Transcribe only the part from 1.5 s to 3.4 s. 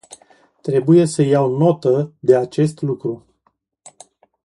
notă de acest lucru.